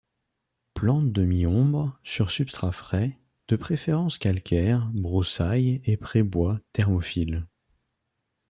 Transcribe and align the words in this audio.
Plante 0.73 1.11
de 1.11 1.21
mi-ombre, 1.25 1.95
sur 2.03 2.31
substrat 2.31 2.71
frais, 2.71 3.19
de 3.49 3.55
préférence 3.55 4.17
calcaire, 4.17 4.89
broussailles 4.95 5.79
et 5.85 5.95
prébois 5.95 6.59
thermophiles. 6.73 7.45